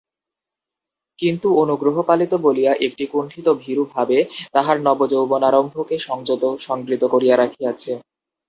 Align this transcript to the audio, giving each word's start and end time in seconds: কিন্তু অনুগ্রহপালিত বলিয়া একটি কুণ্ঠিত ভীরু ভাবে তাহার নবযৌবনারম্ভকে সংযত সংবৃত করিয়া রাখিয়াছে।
কিন্তু 1.19 1.47
অনুগ্রহপালিত 1.63 2.33
বলিয়া 2.45 2.71
একটি 2.87 3.03
কুণ্ঠিত 3.07 3.47
ভীরু 3.61 3.83
ভাবে 3.93 4.17
তাহার 4.53 4.77
নবযৌবনারম্ভকে 4.81 5.95
সংযত 5.99 6.43
সংবৃত 6.67 7.03
করিয়া 7.13 7.35
রাখিয়াছে। 7.37 7.91